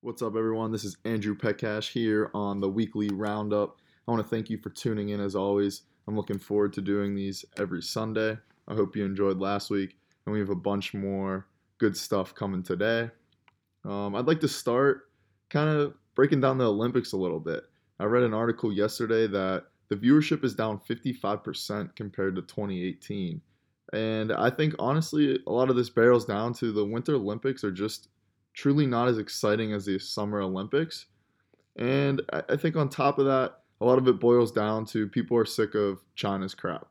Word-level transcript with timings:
What's 0.00 0.22
up, 0.22 0.36
everyone? 0.36 0.70
This 0.70 0.84
is 0.84 0.96
Andrew 1.04 1.36
Petcash 1.36 1.90
here 1.90 2.30
on 2.32 2.60
the 2.60 2.68
weekly 2.68 3.08
roundup. 3.08 3.80
I 4.06 4.12
want 4.12 4.22
to 4.22 4.28
thank 4.28 4.48
you 4.48 4.56
for 4.56 4.70
tuning 4.70 5.08
in 5.08 5.20
as 5.20 5.34
always. 5.34 5.82
I'm 6.06 6.14
looking 6.14 6.38
forward 6.38 6.72
to 6.74 6.80
doing 6.80 7.16
these 7.16 7.44
every 7.58 7.82
Sunday. 7.82 8.38
I 8.68 8.74
hope 8.74 8.94
you 8.94 9.04
enjoyed 9.04 9.40
last 9.40 9.70
week, 9.70 9.96
and 10.24 10.32
we 10.32 10.38
have 10.38 10.50
a 10.50 10.54
bunch 10.54 10.94
more 10.94 11.48
good 11.78 11.96
stuff 11.96 12.32
coming 12.32 12.62
today. 12.62 13.10
Um, 13.84 14.14
I'd 14.14 14.28
like 14.28 14.38
to 14.42 14.48
start 14.48 15.10
kind 15.50 15.68
of 15.68 15.94
breaking 16.14 16.42
down 16.42 16.58
the 16.58 16.70
Olympics 16.70 17.12
a 17.12 17.16
little 17.16 17.40
bit. 17.40 17.64
I 17.98 18.04
read 18.04 18.22
an 18.22 18.34
article 18.34 18.72
yesterday 18.72 19.26
that 19.26 19.64
the 19.88 19.96
viewership 19.96 20.44
is 20.44 20.54
down 20.54 20.78
55% 20.78 21.96
compared 21.96 22.36
to 22.36 22.42
2018. 22.42 23.40
And 23.92 24.32
I 24.32 24.50
think 24.50 24.76
honestly, 24.78 25.40
a 25.44 25.52
lot 25.52 25.70
of 25.70 25.76
this 25.76 25.90
barrels 25.90 26.24
down 26.24 26.52
to 26.54 26.70
the 26.70 26.84
Winter 26.84 27.16
Olympics 27.16 27.64
are 27.64 27.72
just 27.72 28.10
truly 28.58 28.86
not 28.86 29.06
as 29.06 29.18
exciting 29.18 29.72
as 29.72 29.84
the 29.84 29.96
Summer 30.00 30.40
Olympics. 30.40 31.06
And 31.76 32.20
I 32.48 32.56
think 32.56 32.74
on 32.74 32.88
top 32.88 33.20
of 33.20 33.26
that, 33.26 33.60
a 33.80 33.84
lot 33.84 33.98
of 33.98 34.08
it 34.08 34.18
boils 34.18 34.50
down 34.50 34.84
to 34.86 35.06
people 35.06 35.36
are 35.36 35.44
sick 35.44 35.76
of 35.76 36.00
China's 36.16 36.56
crap. 36.56 36.88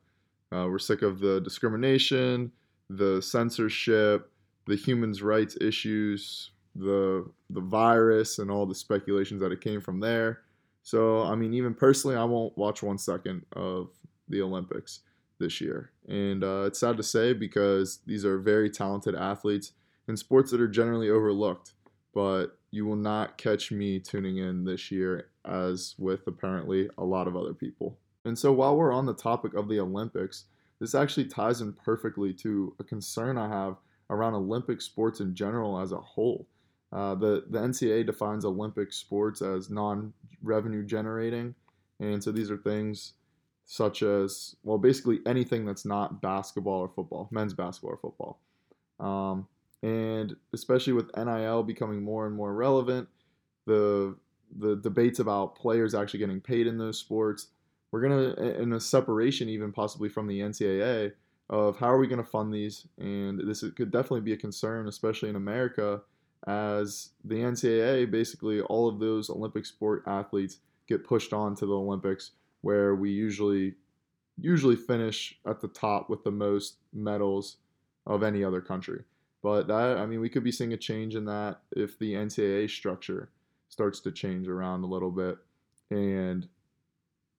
Uh, 0.53 0.67
we're 0.69 0.79
sick 0.79 1.01
of 1.01 1.19
the 1.19 1.41
discrimination, 1.41 2.53
the 2.89 3.21
censorship, 3.21 4.31
the 4.65 4.77
human 4.77 5.11
rights 5.21 5.57
issues, 5.59 6.51
the 6.73 7.29
the 7.49 7.59
virus, 7.59 8.39
and 8.39 8.49
all 8.49 8.65
the 8.65 8.73
speculations 8.73 9.41
that 9.41 9.51
it 9.51 9.59
came 9.59 9.81
from 9.81 9.99
there. 9.99 10.43
So, 10.83 11.23
I 11.23 11.35
mean, 11.35 11.53
even 11.53 11.73
personally, 11.73 12.15
I 12.15 12.23
won't 12.23 12.57
watch 12.57 12.81
one 12.81 12.97
second 12.97 13.45
of 13.51 13.89
the 14.29 14.41
Olympics 14.41 15.01
this 15.37 15.59
year. 15.59 15.91
And 16.07 16.45
uh, 16.45 16.63
it's 16.67 16.79
sad 16.79 16.95
to 16.95 17.03
say 17.03 17.33
because 17.33 17.99
these 18.07 18.23
are 18.23 18.39
very 18.39 18.69
talented 18.69 19.15
athletes 19.15 19.73
in 20.07 20.17
sports 20.17 20.51
that 20.51 20.61
are 20.61 20.67
generally 20.67 21.09
overlooked. 21.09 21.73
But 22.13 22.57
you 22.71 22.85
will 22.85 22.95
not 22.95 23.37
catch 23.37 23.71
me 23.71 23.99
tuning 23.99 24.37
in 24.37 24.63
this 24.63 24.91
year, 24.91 25.29
as 25.45 25.95
with 25.97 26.27
apparently 26.27 26.89
a 26.97 27.03
lot 27.03 27.27
of 27.27 27.35
other 27.35 27.53
people. 27.53 27.97
And 28.25 28.37
so, 28.37 28.51
while 28.51 28.75
we're 28.75 28.93
on 28.93 29.05
the 29.05 29.13
topic 29.13 29.53
of 29.53 29.69
the 29.69 29.79
Olympics, 29.79 30.45
this 30.79 30.95
actually 30.95 31.25
ties 31.25 31.61
in 31.61 31.73
perfectly 31.73 32.33
to 32.33 32.75
a 32.79 32.83
concern 32.83 33.37
I 33.37 33.47
have 33.47 33.77
around 34.09 34.33
Olympic 34.33 34.81
sports 34.81 35.19
in 35.19 35.35
general 35.35 35.79
as 35.79 35.91
a 35.91 35.97
whole. 35.97 36.47
Uh, 36.91 37.15
the, 37.15 37.45
the 37.49 37.59
NCAA 37.59 38.05
defines 38.05 38.45
Olympic 38.45 38.93
sports 38.93 39.41
as 39.41 39.69
non 39.69 40.13
revenue 40.41 40.85
generating. 40.85 41.53
And 41.99 42.23
so 42.23 42.31
these 42.31 42.51
are 42.51 42.57
things 42.57 43.13
such 43.65 44.01
as, 44.01 44.55
well, 44.63 44.77
basically 44.77 45.19
anything 45.25 45.65
that's 45.65 45.85
not 45.85 46.21
basketball 46.21 46.79
or 46.81 46.89
football, 46.89 47.27
men's 47.31 47.53
basketball 47.53 47.91
or 47.91 47.97
football. 47.97 48.39
Um, 48.99 49.47
and 50.17 50.35
especially 50.53 50.93
with 50.93 51.15
NIL 51.15 51.63
becoming 51.63 52.03
more 52.03 52.25
and 52.27 52.35
more 52.35 52.53
relevant, 52.53 53.07
the 53.65 54.15
the 54.59 54.77
debates 54.77 55.19
about 55.19 55.55
players 55.55 55.93
actually 55.93 56.19
getting 56.19 56.39
paid 56.39 56.67
in 56.67 56.77
those 56.77 56.97
sports, 56.97 57.47
we're 57.91 58.01
gonna 58.01 58.33
in 58.61 58.73
a 58.73 58.79
separation 58.79 59.49
even 59.49 59.71
possibly 59.71 60.09
from 60.09 60.27
the 60.27 60.39
NCAA 60.39 61.11
of 61.49 61.77
how 61.77 61.87
are 61.87 61.97
we 61.97 62.07
gonna 62.07 62.23
fund 62.23 62.53
these, 62.53 62.87
and 62.97 63.39
this 63.47 63.63
could 63.75 63.91
definitely 63.91 64.21
be 64.21 64.33
a 64.33 64.37
concern, 64.37 64.87
especially 64.87 65.29
in 65.29 65.35
America, 65.35 66.01
as 66.47 67.09
the 67.23 67.35
NCAA 67.35 68.09
basically 68.09 68.61
all 68.61 68.87
of 68.87 68.99
those 68.99 69.29
Olympic 69.29 69.65
sport 69.65 70.03
athletes 70.07 70.59
get 70.87 71.03
pushed 71.03 71.33
on 71.33 71.55
to 71.55 71.65
the 71.65 71.73
Olympics, 71.73 72.31
where 72.61 72.95
we 72.95 73.11
usually 73.11 73.75
usually 74.39 74.75
finish 74.75 75.39
at 75.47 75.59
the 75.61 75.67
top 75.67 76.09
with 76.09 76.23
the 76.23 76.31
most 76.31 76.77
medals 76.93 77.57
of 78.05 78.23
any 78.23 78.43
other 78.43 78.61
country. 78.61 79.03
But 79.47 79.67
that, 79.67 79.97
I 79.97 80.05
mean, 80.05 80.19
we 80.19 80.27
could 80.27 80.43
be 80.43 80.51
seeing 80.51 80.73
a 80.73 80.77
change 80.77 81.15
in 81.15 81.23
that 81.23 81.61
if 81.71 81.97
the 81.97 82.15
NCAA 82.15 82.69
structure 82.69 83.29
starts 83.69 84.01
to 84.01 84.11
change 84.11 84.49
around 84.49 84.83
a 84.83 84.87
little 84.87 85.09
bit 85.09 85.37
and 85.89 86.45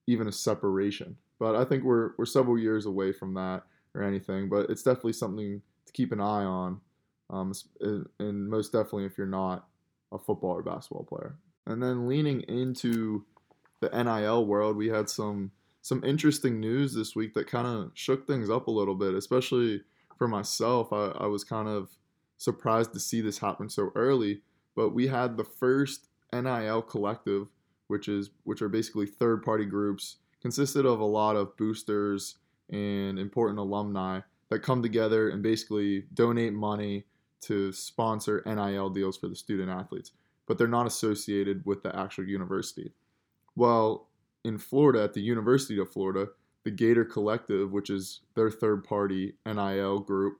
even 0.06 0.26
a 0.26 0.32
separation. 0.32 1.18
But 1.38 1.54
I 1.54 1.66
think 1.66 1.84
we're, 1.84 2.12
we're 2.16 2.24
several 2.24 2.58
years 2.58 2.86
away 2.86 3.12
from 3.12 3.34
that 3.34 3.64
or 3.94 4.02
anything, 4.02 4.48
but 4.48 4.70
it's 4.70 4.82
definitely 4.82 5.12
something 5.12 5.60
to 5.84 5.92
keep 5.92 6.10
an 6.10 6.22
eye 6.22 6.44
on. 6.44 6.80
Um, 7.28 7.52
and 8.18 8.48
most 8.48 8.72
definitely 8.72 9.04
if 9.04 9.18
you're 9.18 9.26
not 9.26 9.68
a 10.10 10.18
football 10.18 10.52
or 10.52 10.62
basketball 10.62 11.04
player. 11.04 11.36
And 11.66 11.82
then 11.82 12.08
leaning 12.08 12.40
into 12.48 13.26
the 13.80 13.90
NIL 13.90 14.46
world, 14.46 14.78
we 14.78 14.88
had 14.88 15.10
some 15.10 15.50
some 15.82 16.02
interesting 16.04 16.58
news 16.58 16.94
this 16.94 17.14
week 17.14 17.34
that 17.34 17.48
kind 17.48 17.66
of 17.66 17.90
shook 17.92 18.26
things 18.26 18.48
up 18.48 18.66
a 18.66 18.70
little 18.70 18.94
bit, 18.94 19.12
especially 19.12 19.82
for 20.18 20.28
myself, 20.28 20.92
I, 20.92 21.12
I 21.18 21.26
was 21.26 21.44
kind 21.44 21.68
of 21.68 21.90
surprised 22.36 22.92
to 22.92 23.00
see 23.00 23.20
this 23.20 23.38
happen 23.38 23.68
so 23.68 23.90
early. 23.94 24.42
But 24.76 24.90
we 24.90 25.08
had 25.08 25.36
the 25.36 25.44
first 25.44 26.08
NIL 26.32 26.82
collective, 26.82 27.48
which 27.86 28.08
is 28.08 28.30
which 28.44 28.62
are 28.62 28.68
basically 28.68 29.06
third 29.06 29.42
party 29.42 29.64
groups, 29.64 30.16
consisted 30.40 30.86
of 30.86 31.00
a 31.00 31.04
lot 31.04 31.36
of 31.36 31.56
boosters 31.56 32.36
and 32.70 33.18
important 33.18 33.58
alumni 33.58 34.20
that 34.50 34.60
come 34.60 34.82
together 34.82 35.30
and 35.30 35.42
basically 35.42 36.04
donate 36.14 36.52
money 36.52 37.04
to 37.40 37.72
sponsor 37.72 38.42
NIL 38.46 38.90
deals 38.90 39.16
for 39.16 39.28
the 39.28 39.36
student 39.36 39.70
athletes, 39.70 40.12
but 40.46 40.58
they're 40.58 40.68
not 40.68 40.86
associated 40.86 41.64
with 41.64 41.82
the 41.82 41.94
actual 41.96 42.24
university. 42.24 42.92
Well, 43.56 44.08
in 44.44 44.58
Florida, 44.58 45.02
at 45.02 45.14
the 45.14 45.20
University 45.20 45.78
of 45.78 45.90
Florida, 45.90 46.28
the 46.64 46.70
Gator 46.70 47.04
Collective, 47.04 47.70
which 47.70 47.90
is 47.90 48.20
their 48.34 48.50
third 48.50 48.84
party 48.84 49.34
NIL 49.46 50.00
group, 50.00 50.38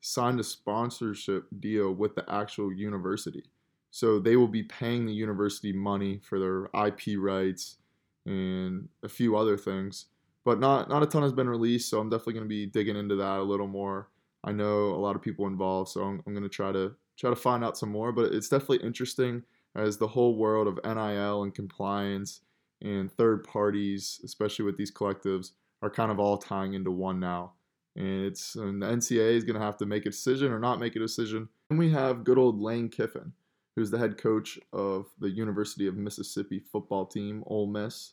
signed 0.00 0.40
a 0.40 0.44
sponsorship 0.44 1.44
deal 1.60 1.92
with 1.92 2.14
the 2.14 2.24
actual 2.28 2.72
university. 2.72 3.44
So 3.90 4.18
they 4.18 4.36
will 4.36 4.48
be 4.48 4.62
paying 4.62 5.06
the 5.06 5.12
university 5.12 5.72
money 5.72 6.20
for 6.22 6.38
their 6.38 6.86
IP 6.86 7.18
rights 7.18 7.78
and 8.24 8.88
a 9.02 9.08
few 9.08 9.36
other 9.36 9.56
things. 9.56 10.06
But 10.44 10.58
not 10.58 10.88
not 10.88 11.02
a 11.02 11.06
ton 11.06 11.22
has 11.22 11.32
been 11.32 11.48
released, 11.48 11.90
so 11.90 12.00
I'm 12.00 12.08
definitely 12.08 12.34
going 12.34 12.46
to 12.46 12.48
be 12.48 12.66
digging 12.66 12.96
into 12.96 13.16
that 13.16 13.38
a 13.38 13.42
little 13.42 13.66
more. 13.66 14.08
I 14.42 14.52
know 14.52 14.90
a 14.90 14.96
lot 14.96 15.16
of 15.16 15.22
people 15.22 15.46
involved, 15.46 15.90
so 15.90 16.02
I'm, 16.02 16.22
I'm 16.26 16.32
going 16.32 16.44
to 16.44 16.48
try 16.48 16.72
to 16.72 16.94
try 17.18 17.28
to 17.28 17.36
find 17.36 17.62
out 17.62 17.76
some 17.76 17.90
more. 17.90 18.10
But 18.10 18.32
it's 18.32 18.48
definitely 18.48 18.86
interesting 18.86 19.42
as 19.74 19.98
the 19.98 20.08
whole 20.08 20.36
world 20.36 20.66
of 20.66 20.80
NIL 20.82 21.42
and 21.42 21.54
compliance 21.54 22.40
and 22.82 23.12
third 23.12 23.44
parties, 23.44 24.20
especially 24.24 24.64
with 24.64 24.76
these 24.76 24.92
collectives, 24.92 25.52
are 25.82 25.90
kind 25.90 26.10
of 26.10 26.18
all 26.18 26.38
tying 26.38 26.74
into 26.74 26.90
one 26.90 27.20
now. 27.20 27.52
And 27.96 28.24
it's 28.24 28.54
and 28.54 28.80
the 28.82 28.86
NCAA 28.86 29.36
is 29.36 29.44
going 29.44 29.58
to 29.58 29.64
have 29.64 29.76
to 29.78 29.86
make 29.86 30.06
a 30.06 30.10
decision 30.10 30.52
or 30.52 30.58
not 30.58 30.80
make 30.80 30.96
a 30.96 31.00
decision. 31.00 31.48
And 31.70 31.78
we 31.78 31.90
have 31.90 32.24
good 32.24 32.38
old 32.38 32.60
Lane 32.60 32.88
Kiffin, 32.88 33.32
who's 33.76 33.90
the 33.90 33.98
head 33.98 34.16
coach 34.16 34.58
of 34.72 35.06
the 35.18 35.30
University 35.30 35.86
of 35.86 35.96
Mississippi 35.96 36.60
football 36.60 37.06
team, 37.06 37.42
Ole 37.46 37.66
Miss, 37.66 38.12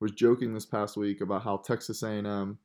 was 0.00 0.12
joking 0.12 0.52
this 0.52 0.66
past 0.66 0.96
week 0.96 1.20
about 1.20 1.44
how 1.44 1.58
Texas 1.58 2.02
A&M, 2.02 2.58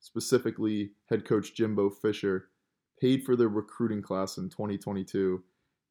specifically 0.00 0.90
head 1.08 1.24
coach 1.24 1.54
Jimbo 1.54 1.90
Fisher, 1.90 2.48
paid 3.00 3.24
for 3.24 3.36
their 3.36 3.48
recruiting 3.48 4.02
class 4.02 4.36
in 4.36 4.48
2022 4.48 5.42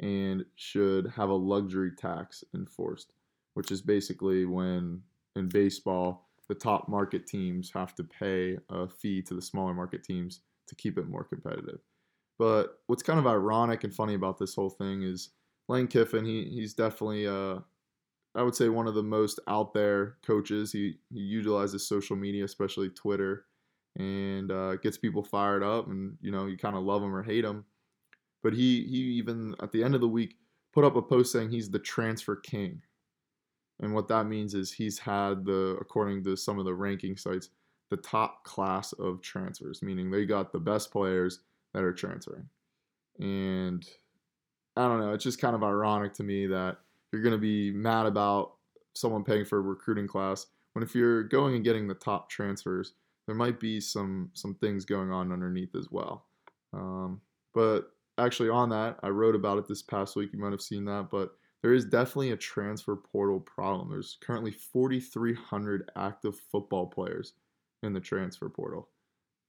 and 0.02 0.46
should 0.56 1.14
have 1.16 1.30
a 1.30 1.34
luxury 1.34 1.92
tax 1.96 2.44
enforced, 2.54 3.14
which 3.54 3.72
is 3.72 3.82
basically 3.82 4.46
when 4.46 5.02
in 5.36 5.48
baseball 5.48 6.30
the 6.48 6.56
top 6.56 6.90
market 6.90 7.26
teams 7.26 7.72
have 7.74 7.96
to 7.96 8.04
pay 8.04 8.58
a 8.70 8.86
fee 8.86 9.22
to 9.22 9.34
the 9.34 9.42
smaller 9.42 9.74
market 9.74 10.04
teams 10.04 10.42
to 10.68 10.76
keep 10.76 10.98
it 10.98 11.08
more 11.08 11.24
competitive. 11.24 11.80
But 12.38 12.80
what's 12.88 13.04
kind 13.04 13.20
of 13.20 13.28
ironic 13.28 13.86
and 13.86 13.94
funny 13.94 14.16
about 14.16 14.38
this 14.38 14.56
whole 14.56 14.70
thing 14.70 15.04
is 15.04 15.30
Lane 15.70 15.88
Kiffin. 15.88 16.26
He 16.26 16.44
he's 16.46 16.74
definitely 16.74 17.26
uh, 17.26 17.60
I 18.36 18.44
would 18.44 18.56
say 18.56 18.68
one 18.68 18.88
of 18.88 18.96
the 18.96 19.04
most 19.04 19.40
out 19.48 19.74
there 19.74 20.18
coaches. 20.26 20.74
He 20.74 20.98
he 21.10 21.20
utilizes 21.20 21.88
social 21.88 22.18
media, 22.18 22.44
especially 22.44 22.90
Twitter, 22.90 23.46
and 23.98 24.52
uh, 24.52 24.76
gets 24.78 24.98
people 24.98 25.24
fired 25.24 25.64
up. 25.64 25.88
And 25.88 26.18
you 26.22 26.32
know 26.32 26.48
you 26.48 26.58
kind 26.58 26.76
of 26.76 26.84
love 26.84 27.02
him 27.02 27.16
or 27.16 27.24
hate 27.24 27.46
him. 27.46 27.64
But 28.44 28.54
he 28.54 28.84
he 28.84 28.98
even 28.98 29.56
at 29.62 29.72
the 29.72 29.84
end 29.84 29.96
of 29.96 30.02
the 30.02 30.08
week 30.08 30.36
put 30.74 30.84
up 30.84 30.96
a 30.96 31.02
post 31.02 31.32
saying 31.32 31.52
he's 31.52 31.70
the 31.70 31.80
transfer 31.80 32.36
king. 32.36 32.82
And 33.82 33.94
what 33.94 34.08
that 34.10 34.28
means 34.28 34.54
is 34.54 34.72
he's 34.72 35.00
had 35.00 35.44
the, 35.46 35.78
according 35.82 36.24
to 36.26 36.36
some 36.36 36.60
of 36.60 36.66
the 36.66 36.74
ranking 36.74 37.18
sites, 37.18 37.50
the 37.90 37.98
top 37.98 38.44
class 38.44 38.94
of 38.94 39.22
transfers, 39.22 39.82
meaning 39.82 40.10
they 40.10 40.26
got 40.26 40.52
the 40.52 40.60
best 40.60 40.92
players 40.92 41.40
that 41.74 41.84
are 41.84 41.94
transferring. 41.94 42.48
And 43.20 43.86
I 44.78 44.88
don't 44.88 45.00
know, 45.00 45.14
it's 45.14 45.24
just 45.24 45.42
kind 45.42 45.56
of 45.56 45.64
ironic 45.64 46.14
to 46.16 46.24
me 46.24 46.48
that 46.48 46.78
you're 47.12 47.24
going 47.24 47.34
to 47.34 47.38
be 47.38 47.72
mad 47.72 48.06
about 48.06 48.54
someone 48.94 49.24
paying 49.24 49.46
for 49.46 49.58
a 49.58 49.62
recruiting 49.62 50.08
class 50.08 50.48
when 50.74 50.84
if 50.84 50.96
you're 50.96 51.24
going 51.24 51.56
and 51.56 51.64
getting 51.64 51.88
the 51.88 51.94
top 51.94 52.30
transfers, 52.30 52.94
there 53.28 53.36
might 53.36 53.60
be 53.60 53.80
some 53.80 54.30
some 54.34 54.56
things 54.56 54.86
going 54.86 55.12
on 55.12 55.32
underneath 55.32 55.76
as 55.76 55.88
well. 55.92 56.26
Um, 56.74 57.22
but 57.54 57.92
actually, 58.18 58.50
on 58.50 58.70
that, 58.70 58.98
I 59.04 59.10
wrote 59.10 59.36
about 59.36 59.58
it 59.58 59.68
this 59.68 59.82
past 59.82 60.16
week. 60.16 60.32
You 60.34 60.40
might 60.40 60.52
have 60.52 60.62
seen 60.62 60.86
that, 60.86 61.10
but 61.12 61.32
there 61.62 61.74
is 61.74 61.86
definitely 61.86 62.32
a 62.32 62.38
transfer 62.38 62.96
portal 62.96 63.40
problem. 63.40 63.90
There's 63.90 64.18
currently 64.22 64.52
4,300 64.52 65.92
active 65.96 66.40
football 66.52 66.88
players 66.88 67.34
in 67.84 67.94
the 67.94 68.00
transfer 68.00 68.50
portal. 68.50 68.90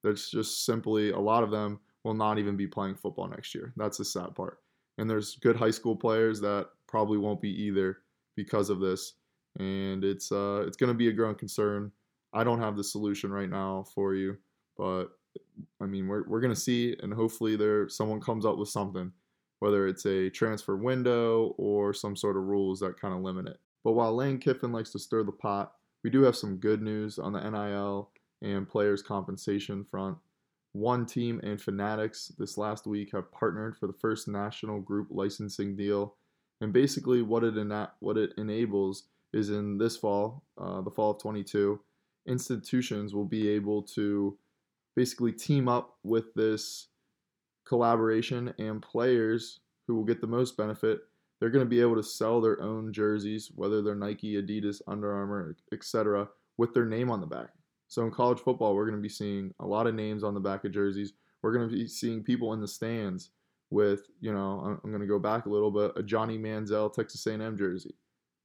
There's 0.02 0.28
just 0.28 0.66
simply 0.66 1.10
a 1.10 1.18
lot 1.18 1.42
of 1.42 1.50
them 1.50 1.80
will 2.04 2.14
not 2.14 2.38
even 2.38 2.56
be 2.56 2.66
playing 2.66 2.96
football 2.96 3.28
next 3.28 3.54
year. 3.54 3.72
That's 3.76 3.98
the 3.98 4.04
sad 4.04 4.34
part. 4.34 4.58
And 4.98 5.08
there's 5.08 5.36
good 5.36 5.56
high 5.56 5.70
school 5.70 5.96
players 5.96 6.40
that 6.40 6.68
probably 6.86 7.18
won't 7.18 7.40
be 7.40 7.50
either 7.62 7.98
because 8.36 8.68
of 8.70 8.80
this, 8.80 9.14
and 9.58 10.04
it's 10.04 10.32
uh, 10.32 10.64
it's 10.66 10.76
going 10.76 10.88
to 10.88 10.94
be 10.94 11.08
a 11.08 11.12
growing 11.12 11.34
concern. 11.34 11.90
I 12.34 12.44
don't 12.44 12.60
have 12.60 12.76
the 12.76 12.84
solution 12.84 13.30
right 13.30 13.48
now 13.48 13.84
for 13.94 14.14
you, 14.14 14.36
but 14.76 15.06
I 15.80 15.86
mean 15.86 16.08
we're 16.08 16.28
we're 16.28 16.40
going 16.40 16.54
to 16.54 16.60
see, 16.60 16.96
and 17.02 17.12
hopefully 17.12 17.56
there 17.56 17.88
someone 17.88 18.20
comes 18.20 18.44
up 18.44 18.58
with 18.58 18.68
something, 18.68 19.12
whether 19.62 19.86
it's 19.86 20.06
a 20.06 20.28
transfer 20.28 20.76
window 20.76 21.54
or 21.56 21.94
some 21.94 22.16
sort 22.16 22.36
of 22.36 22.42
rules 22.42 22.80
that 22.80 23.00
kind 23.00 23.14
of 23.14 23.20
limit 23.20 23.46
it. 23.46 23.60
But 23.84 23.92
while 23.92 24.12
Lane 24.12 24.40
Kiffin 24.40 24.72
likes 24.72 24.90
to 24.90 24.98
stir 24.98 25.22
the 25.22 25.30
pot, 25.30 25.74
we 26.02 26.10
do 26.10 26.22
have 26.22 26.34
some 26.34 26.56
good 26.56 26.82
news 26.82 27.16
on 27.16 27.32
the 27.32 27.48
NIL 27.48 28.10
and 28.42 28.68
players' 28.68 29.02
compensation 29.02 29.84
front. 29.84 30.18
One 30.72 31.06
Team 31.06 31.38
and 31.44 31.62
Fanatics 31.62 32.32
this 32.36 32.58
last 32.58 32.88
week 32.88 33.12
have 33.12 33.30
partnered 33.30 33.76
for 33.76 33.86
the 33.86 33.92
first 33.92 34.26
national 34.26 34.80
group 34.80 35.06
licensing 35.12 35.76
deal, 35.76 36.16
and 36.60 36.72
basically 36.72 37.22
what 37.22 37.44
it 37.44 37.56
ena- 37.56 37.92
what 38.00 38.18
it 38.18 38.32
enables 38.36 39.04
is 39.32 39.50
in 39.50 39.78
this 39.78 39.96
fall, 39.96 40.42
uh, 40.58 40.80
the 40.80 40.90
fall 40.90 41.12
of 41.12 41.22
22, 41.22 41.78
institutions 42.26 43.14
will 43.14 43.26
be 43.26 43.48
able 43.48 43.80
to 43.82 44.36
basically 44.96 45.30
team 45.30 45.68
up 45.68 45.98
with 46.02 46.34
this 46.34 46.88
collaboration, 47.66 48.52
and 48.58 48.82
players 48.82 49.60
who 49.86 49.94
will 49.94 50.04
get 50.04 50.20
the 50.20 50.26
most 50.26 50.56
benefit, 50.56 51.00
they're 51.40 51.50
going 51.50 51.64
to 51.64 51.68
be 51.68 51.80
able 51.80 51.96
to 51.96 52.02
sell 52.02 52.40
their 52.40 52.60
own 52.62 52.92
jerseys, 52.92 53.50
whether 53.54 53.82
they're 53.82 53.94
Nike, 53.94 54.40
Adidas, 54.40 54.80
Under 54.86 55.12
Armour, 55.12 55.56
etc., 55.72 56.28
with 56.56 56.72
their 56.72 56.86
name 56.86 57.10
on 57.10 57.20
the 57.20 57.26
back. 57.26 57.48
So 57.88 58.04
in 58.04 58.10
college 58.10 58.38
football, 58.38 58.74
we're 58.74 58.86
going 58.86 58.96
to 58.96 59.02
be 59.02 59.08
seeing 59.08 59.52
a 59.60 59.66
lot 59.66 59.86
of 59.86 59.94
names 59.94 60.22
on 60.24 60.34
the 60.34 60.40
back 60.40 60.64
of 60.64 60.72
jerseys. 60.72 61.12
We're 61.42 61.52
going 61.52 61.68
to 61.68 61.74
be 61.74 61.88
seeing 61.88 62.22
people 62.22 62.52
in 62.52 62.60
the 62.60 62.68
stands 62.68 63.30
with, 63.70 64.02
you 64.20 64.32
know, 64.32 64.78
I'm 64.84 64.90
going 64.90 65.02
to 65.02 65.06
go 65.06 65.18
back 65.18 65.46
a 65.46 65.50
little 65.50 65.70
bit, 65.70 65.92
a 65.96 66.02
Johnny 66.02 66.38
Manziel 66.38 66.92
Texas 66.92 67.26
A&M 67.26 67.58
jersey. 67.58 67.94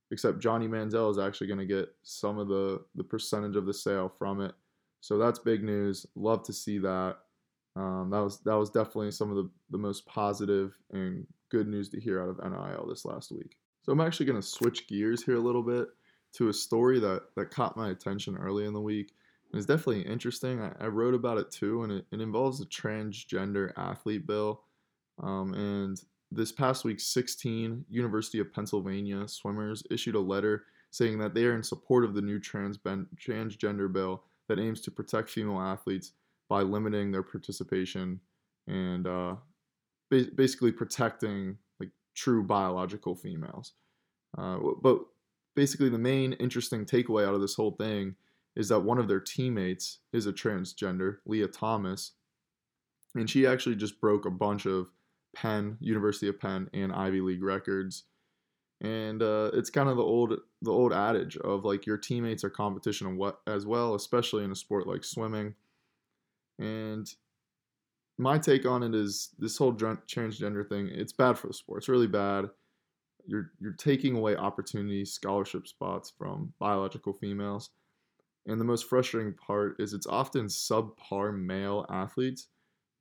Except 0.10 0.40
Johnny 0.40 0.68
Manziel 0.68 1.12
is 1.12 1.20
actually 1.20 1.48
going 1.48 1.60
to 1.60 1.66
get 1.66 1.90
some 2.02 2.40
of 2.40 2.48
the 2.48 2.82
the 2.96 3.04
percentage 3.04 3.58
of 3.58 3.66
the 3.66 3.74
sale 3.74 4.12
from 4.18 4.42
it. 4.42 4.54
So 5.02 5.18
that's 5.18 5.38
big 5.38 5.64
news. 5.64 6.06
Love 6.16 6.44
to 6.44 6.54
see 6.54 6.78
that. 6.80 7.18
Um, 7.78 8.10
that 8.12 8.24
was 8.24 8.40
that 8.42 8.56
was 8.56 8.70
definitely 8.70 9.12
some 9.12 9.30
of 9.30 9.36
the, 9.36 9.50
the 9.70 9.78
most 9.78 10.06
positive 10.06 10.76
and 10.92 11.28
good 11.50 11.68
news 11.68 11.90
to 11.90 12.00
hear 12.00 12.22
out 12.22 12.30
of 12.30 12.40
NIL 12.40 12.88
this 12.88 13.06
last 13.06 13.32
week. 13.32 13.58
So 13.84 13.92
I'm 13.92 14.02
actually 14.02 14.26
going 14.26 14.42
to 14.42 14.48
switch 14.48 14.88
gears 14.88 15.24
here 15.24 15.36
a 15.36 15.42
little 15.42 15.64
bit 15.64 15.88
to 16.34 16.50
a 16.50 16.54
story 16.54 17.00
that 17.00 17.24
that 17.36 17.52
caught 17.52 17.78
my 17.78 17.90
attention 17.90 18.38
early 18.38 18.66
in 18.66 18.74
the 18.74 18.82
week 18.82 19.12
it's 19.54 19.66
definitely 19.66 20.02
interesting. 20.02 20.62
I, 20.62 20.72
I, 20.80 20.88
wrote 20.88 21.14
about 21.14 21.38
it 21.38 21.52
too, 21.52 21.84
and 21.84 21.92
it, 21.92 22.06
it 22.12 22.22
involves 22.22 22.62
a 22.62 22.66
transgender 22.66 23.72
athlete 23.78 24.28
bill. 24.28 24.62
Um, 25.22 25.54
and 25.54 26.02
this 26.32 26.52
past 26.52 26.84
week, 26.84 27.00
16 27.00 27.86
University 27.90 28.40
of 28.40 28.52
Pennsylvania 28.54 29.28
swimmers 29.28 29.84
issued 29.90 30.16
a 30.16 30.20
letter 30.20 30.66
saying 30.92 31.20
that 31.20 31.34
they 31.34 31.46
are 31.46 31.56
in 31.56 31.64
support 31.64 32.04
of 32.04 32.14
the 32.14 32.22
new 32.22 32.40
trans- 32.40 32.78
transgender 32.78 33.92
bill 33.92 34.24
that 34.48 34.60
aims 34.60 34.82
to 34.82 34.92
protect 34.92 35.30
female 35.30 35.60
athletes 35.60 36.14
by 36.50 36.62
limiting 36.62 37.12
their 37.12 37.24
participation 37.24 38.20
and 38.68 39.08
uh, 39.08 39.36
ba- 40.10 40.32
basically 40.36 40.72
protecting 40.72 41.58
like 41.80 41.90
true 42.16 42.44
biological 42.44 43.16
females. 43.16 43.74
Uh, 44.38 44.58
but 44.82 45.00
basically, 45.56 45.90
the 45.90 45.98
main 45.98 46.34
interesting 46.34 46.86
takeaway 46.86 47.26
out 47.28 47.34
of 47.34 47.42
this 47.42 47.56
whole 47.56 47.72
thing 47.72 48.16
is 48.56 48.70
that 48.70 48.80
one 48.80 48.98
of 48.98 49.08
their 49.08 49.20
teammates 49.20 50.00
is 50.14 50.26
a 50.26 50.34
transgender, 50.34 51.18
Lia 51.26 51.48
Thomas, 51.48 52.14
and 53.16 53.30
she 53.30 53.46
actually 53.46 53.76
just 53.76 54.02
broke 54.02 54.26
a 54.26 54.32
bunch 54.32 54.66
of 54.66 54.88
Penn, 55.36 55.78
University 55.80 56.28
of 56.28 56.40
Penn, 56.40 56.70
and 56.74 56.92
Ivy 56.92 57.22
League 57.22 57.44
records. 57.44 58.06
And 58.82 59.24
uh, 59.24 59.52
it's 59.54 59.70
kind 59.70 59.90
of 59.90 59.98
the 59.98 60.04
old 60.04 60.34
the 60.62 60.72
old 60.72 60.94
adage 60.94 61.38
of 61.38 61.66
like 61.66 61.86
your 61.86 61.98
teammates 61.98 62.44
are 62.44 62.50
competition 62.50 63.20
as 63.48 63.66
well, 63.66 63.96
especially 63.96 64.44
in 64.44 64.52
a 64.52 64.56
sport 64.56 64.88
like 64.88 65.04
swimming. 65.04 65.56
And 66.60 67.08
my 68.18 68.38
take 68.38 68.66
on 68.66 68.84
it 68.84 68.96
is 68.96 69.30
this 69.38 69.58
whole 69.58 69.74
transgender 69.74 70.68
thing. 70.68 70.90
It's 70.92 71.14
bad 71.14 71.38
for 71.38 71.48
the 71.48 71.54
sport. 71.54 71.80
It's 71.80 71.90
really 71.90 72.08
bad. 72.08 72.46
You're 73.26 73.52
you're 73.60 73.74
taking 73.74 74.16
away 74.16 74.36
opportunities, 74.36 75.14
scholarship 75.14 75.68
spots 75.68 76.12
from 76.18 76.54
biological 76.60 77.14
females. 77.14 77.70
And 78.48 78.60
the 78.60 78.66
most 78.66 78.88
frustrating 78.88 79.34
part 79.34 79.76
is 79.80 79.94
it's 79.94 80.08
often 80.08 80.46
subpar 80.46 81.38
male 81.38 81.86
athletes 81.90 82.48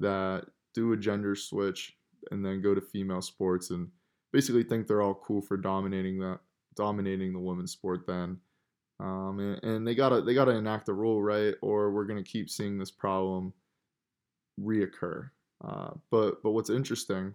that 0.01 0.47
do 0.75 0.93
a 0.93 0.97
gender 0.97 1.37
switch 1.37 1.97
and 2.33 2.45
then 2.45 2.61
go 2.61 2.75
to 2.75 2.81
female 2.81 3.23
sports 3.23 3.71
and 3.71 3.89
basically 4.33 4.65
think 4.65 4.87
they're 4.87 5.03
all 5.03 5.15
cool 5.15 5.41
for 5.41 5.57
dominating 5.57 6.19
that 6.19 6.41
dominating 6.75 7.33
the 7.33 7.39
women's 7.39 7.73
sport 7.73 8.07
then. 8.07 8.39
Um, 8.99 9.39
and, 9.41 9.65
and, 9.65 9.87
they 9.87 9.95
gotta 9.95 10.23
they 10.23 10.33
gotta 10.33 10.53
enact 10.53 10.89
a 10.89 10.93
rule 10.95 11.23
right, 11.23 11.55
or 11.61 11.91
we're 11.91 12.07
gonna 12.07 12.23
keep 12.23 12.49
seeing 12.49 12.79
this 12.79 12.91
problem 12.91 13.53
reoccur. 14.59 15.29
Uh, 15.63 15.91
but 16.11 16.43
but 16.43 16.53
what's 16.53 16.71
interesting 16.71 17.35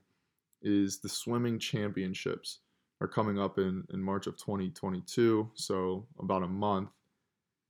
is 0.64 1.00
the 1.00 1.10
swimming 1.10 1.60
championships 1.60 2.60
are 3.00 3.08
coming 3.08 3.40
up 3.40 3.58
in, 3.58 3.84
in 3.94 4.02
March 4.02 4.28
of 4.28 4.38
2022, 4.38 5.50
so 5.56 6.06
about 6.20 6.44
a 6.44 6.48
month. 6.48 6.90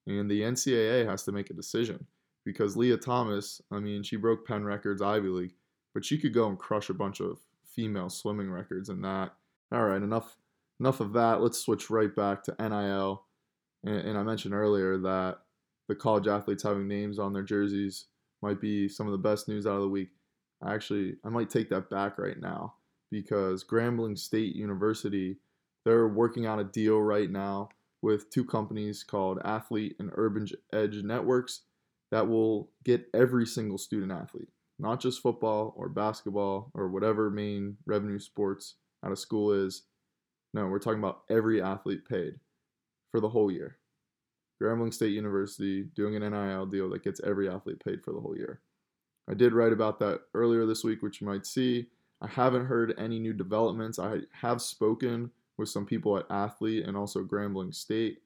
And 0.08 0.30
the 0.30 0.42
NCAA 0.42 1.08
has 1.08 1.24
to 1.24 1.32
make 1.32 1.50
a 1.50 1.54
decision 1.54 2.06
because 2.44 2.76
Lia 2.76 2.98
Thomas, 2.98 3.62
I 3.72 3.80
mean, 3.80 4.04
she 4.04 4.18
broke 4.18 4.46
Penn 4.46 4.66
records, 4.66 5.02
Ivy 5.02 5.30
League, 5.30 5.54
but 5.94 6.04
she 6.04 6.18
could 6.18 6.34
go 6.34 6.48
and 6.48 6.58
crush 6.58 6.90
a 6.90 6.94
bunch 6.94 7.22
of 7.22 7.40
female 7.66 8.10
swimming 8.10 8.50
records 8.50 8.90
in 8.90 9.02
that. 9.02 9.34
All 9.72 9.86
right, 9.86 10.02
enough 10.02 10.38
enough 10.80 11.00
of 11.00 11.14
that. 11.14 11.42
Let's 11.42 11.60
switch 11.60 11.90
right 11.90 12.14
back 12.14 12.44
to 12.44 12.56
NIL. 12.60 13.24
And, 13.84 13.96
and 13.96 14.18
I 14.18 14.24
mentioned 14.24 14.54
earlier 14.54 14.98
that 14.98 15.40
the 15.88 15.96
college 15.96 16.28
athletes 16.28 16.64
having 16.64 16.88
names 16.88 17.20
on 17.20 17.34
their 17.34 17.44
jerseys 17.44 18.06
might 18.42 18.62
be 18.62 18.88
some 18.88 19.08
of 19.08 19.12
the 19.12 19.18
best 19.18 19.48
news 19.48 19.66
out 19.66 19.76
of 19.76 19.82
the 19.82 19.90
week. 19.90 20.10
Actually, 20.66 21.16
I 21.26 21.30
might 21.30 21.50
take 21.50 21.70
that 21.70 21.90
back 21.90 22.18
right 22.18 22.40
now 22.40 22.76
because 23.10 23.64
Grambling 23.64 24.18
State 24.18 24.56
University, 24.56 25.38
they're 25.86 26.08
working 26.08 26.46
out 26.46 26.60
a 26.60 26.64
deal 26.64 27.00
right 27.00 27.30
now 27.30 27.70
with 28.02 28.30
two 28.30 28.46
companies 28.46 29.04
called 29.04 29.40
Athlete 29.44 29.96
and 30.00 30.12
Urban 30.16 30.48
Edge 30.74 31.04
Networks 31.04 31.62
that 32.12 32.28
will 32.28 32.70
get 32.84 33.08
every 33.14 33.46
single 33.46 33.78
student 33.78 34.12
athlete, 34.12 34.50
not 34.80 35.00
just 35.00 35.22
football 35.22 35.74
or 35.76 35.90
basketball 35.90 36.72
or 36.74 36.90
whatever 36.90 37.30
main 37.30 37.78
revenue 37.86 38.20
sports 38.20 38.76
out 39.04 39.12
of 39.12 39.20
school 39.20 39.52
is. 39.52 39.84
No, 40.54 40.68
we're 40.68 40.80
talking 40.80 41.00
about 41.00 41.22
every 41.30 41.62
athlete 41.62 42.08
paid 42.08 42.36
for 43.12 43.20
the 43.20 43.30
whole 43.30 43.52
year. 43.52 43.78
Grambling 44.62 44.94
State 44.94 45.14
University 45.14 45.84
doing 45.96 46.16
an 46.16 46.32
NIL 46.32 46.66
deal 46.66 46.90
that 46.90 47.04
gets 47.04 47.22
every 47.24 47.50
athlete 47.50 47.84
paid 47.84 48.04
for 48.04 48.14
the 48.14 48.20
whole 48.20 48.38
year. 48.38 48.62
I 49.30 49.34
did 49.34 49.54
write 49.54 49.74
about 49.74 50.00
that 50.00 50.22
earlier 50.34 50.66
this 50.66 50.84
week, 50.84 51.02
which 51.02 51.22
you 51.22 51.28
might 51.28 51.46
see. 51.46 51.88
I 52.22 52.28
haven't 52.28 52.66
heard 52.66 52.94
any 52.98 53.18
new 53.20 53.34
developments. 53.34 53.98
I 53.98 54.20
have 54.34 54.62
spoken 54.62 55.32
with 55.58 55.70
some 55.70 55.86
people 55.86 56.18
at 56.18 56.26
Athlete 56.30 56.86
and 56.86 56.96
also 56.96 57.24
Grambling 57.24 57.74
State. 57.74 58.20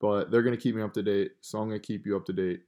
But 0.00 0.30
they're 0.30 0.42
going 0.42 0.56
to 0.56 0.62
keep 0.62 0.76
me 0.76 0.82
up 0.82 0.92
to 0.94 1.02
date, 1.02 1.32
so 1.40 1.58
I'm 1.58 1.68
going 1.68 1.80
to 1.80 1.86
keep 1.86 2.06
you 2.06 2.16
up 2.16 2.24
to 2.26 2.32
date. 2.32 2.60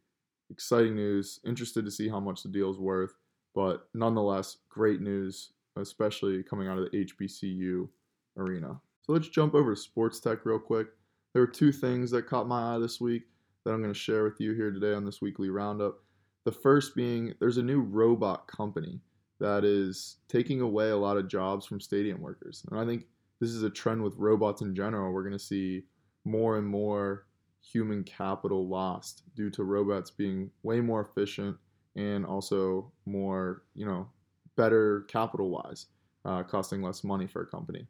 Exciting 0.51 0.97
news. 0.97 1.39
Interested 1.47 1.85
to 1.85 1.91
see 1.91 2.09
how 2.09 2.19
much 2.19 2.43
the 2.43 2.49
deal 2.49 2.71
is 2.71 2.79
worth, 2.79 3.15
but 3.55 3.89
nonetheless, 3.95 4.57
great 4.69 5.01
news, 5.01 5.53
especially 5.77 6.43
coming 6.43 6.67
out 6.67 6.79
of 6.79 6.91
the 6.91 7.05
HBCU 7.05 7.89
arena. 8.37 8.81
So 9.03 9.13
let's 9.13 9.29
jump 9.29 9.55
over 9.55 9.75
to 9.75 9.81
sports 9.81 10.19
tech 10.19 10.45
real 10.45 10.59
quick. 10.59 10.89
There 11.33 11.43
were 11.43 11.47
two 11.47 11.73
things 11.73 12.11
that 12.11 12.27
caught 12.27 12.49
my 12.49 12.75
eye 12.75 12.79
this 12.79 13.01
week 13.01 13.23
that 13.65 13.73
I'm 13.73 13.83
going 13.83 13.93
to 13.93 13.99
share 13.99 14.25
with 14.25 14.41
you 14.41 14.53
here 14.53 14.71
today 14.71 14.95
on 14.95 15.05
this 15.05 15.21
weekly 15.21 15.49
roundup. 15.49 16.03
The 16.45 16.53
first 16.53 16.97
being 16.97 17.35
there's 17.39 17.59
a 17.59 17.63
new 17.63 17.81
robot 17.81 18.49
company 18.49 19.01
that 19.39 19.65
is 19.65 20.17
taking 20.29 20.61
away 20.61 20.91
a 20.91 20.97
lot 20.97 21.17
of 21.17 21.29
jobs 21.29 21.67
from 21.67 21.81
stadium 21.81 22.21
workers. 22.21 22.65
And 22.71 22.81
I 22.81 22.85
think 22.85 23.07
this 23.41 23.51
is 23.51 23.63
a 23.63 23.71
trend 23.71 24.03
with 24.03 24.17
robots 24.17 24.61
in 24.61 24.75
general. 24.75 25.13
We're 25.13 25.23
going 25.23 25.33
to 25.33 25.39
see 25.39 25.85
more 26.25 26.59
and 26.59 26.67
more 26.67 27.27
human 27.63 28.05
capital 28.05 28.69
lost 28.69 29.23
due 29.37 29.51
to 29.51 29.65
robots 29.65 30.11
being 30.11 30.51
way 30.63 30.81
more 30.81 31.01
efficient 31.01 31.57
and 31.97 32.27
also 32.27 32.91
more, 33.07 33.63
you 33.75 33.87
know, 33.87 34.09
better 34.57 35.03
capital 35.09 35.51
wise, 35.51 35.87
uh, 36.25 36.43
costing 36.43 36.83
less 36.83 37.05
money 37.05 37.27
for 37.27 37.43
a 37.43 37.47
company. 37.47 37.87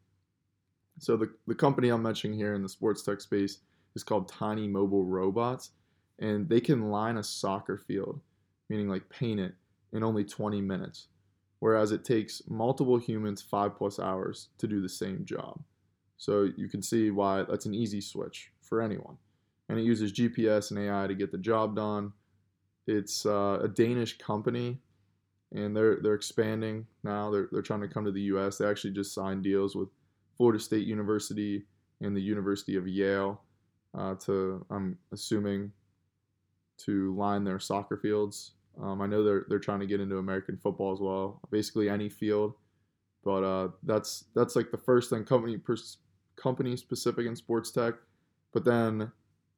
So 1.01 1.17
the, 1.17 1.31
the 1.47 1.55
company 1.55 1.89
I'm 1.89 2.03
mentioning 2.03 2.37
here 2.37 2.53
in 2.53 2.63
the 2.63 2.69
sports 2.69 3.01
tech 3.03 3.21
space 3.21 3.59
is 3.95 4.03
called 4.03 4.27
Tiny 4.27 4.67
Mobile 4.67 5.05
Robots, 5.05 5.71
and 6.19 6.47
they 6.47 6.61
can 6.61 6.89
line 6.91 7.17
a 7.17 7.23
soccer 7.23 7.77
field, 7.77 8.21
meaning 8.69 8.87
like 8.87 9.09
paint 9.09 9.39
it, 9.39 9.55
in 9.93 10.03
only 10.03 10.23
20 10.23 10.61
minutes 10.61 11.07
whereas 11.61 11.91
it 11.91 12.03
takes 12.03 12.41
multiple 12.49 12.97
humans 12.97 13.41
five 13.41 13.77
plus 13.77 13.99
hours 13.99 14.49
to 14.57 14.67
do 14.67 14.81
the 14.81 14.89
same 14.89 15.23
job. 15.23 15.61
So 16.17 16.49
you 16.57 16.67
can 16.67 16.81
see 16.81 17.11
why 17.11 17.43
that's 17.43 17.65
an 17.65 17.73
easy 17.73 18.01
switch 18.01 18.51
for 18.61 18.81
anyone. 18.81 19.17
And 19.69 19.79
it 19.79 19.83
uses 19.83 20.11
GPS 20.11 20.71
and 20.71 20.79
AI 20.79 21.07
to 21.07 21.15
get 21.15 21.31
the 21.31 21.37
job 21.37 21.75
done. 21.75 22.13
It's 22.87 23.25
uh, 23.25 23.59
a 23.61 23.67
Danish 23.67 24.17
company, 24.17 24.81
and 25.53 25.77
they're 25.77 25.97
they're 26.01 26.15
expanding 26.15 26.87
now. 27.03 27.29
They're 27.29 27.47
they're 27.51 27.61
trying 27.61 27.81
to 27.81 27.87
come 27.87 28.05
to 28.05 28.11
the 28.11 28.21
U.S. 28.21 28.57
They 28.57 28.67
actually 28.67 28.91
just 28.91 29.13
signed 29.13 29.43
deals 29.43 29.75
with 29.75 29.87
Florida 30.41 30.59
State 30.59 30.87
University 30.87 31.67
and 32.01 32.17
the 32.17 32.19
University 32.19 32.75
of 32.75 32.87
Yale 32.87 33.39
uh, 33.95 34.15
to, 34.15 34.65
I'm 34.71 34.97
assuming, 35.13 35.71
to 36.79 37.15
line 37.15 37.43
their 37.43 37.59
soccer 37.59 37.95
fields. 37.95 38.53
Um, 38.81 39.03
I 39.03 39.05
know 39.05 39.23
they're 39.23 39.45
they're 39.47 39.59
trying 39.59 39.81
to 39.81 39.85
get 39.85 40.01
into 40.01 40.17
American 40.17 40.57
football 40.57 40.93
as 40.93 40.99
well, 40.99 41.39
basically 41.51 41.89
any 41.89 42.09
field. 42.09 42.55
But 43.23 43.43
uh, 43.43 43.67
that's 43.83 44.23
that's 44.33 44.55
like 44.55 44.71
the 44.71 44.79
first 44.79 45.11
thing 45.11 45.25
company 45.25 45.59
pers- 45.59 45.97
company 46.37 46.75
specific 46.75 47.27
in 47.27 47.35
sports 47.35 47.69
tech. 47.69 47.93
But 48.51 48.65
then 48.65 49.11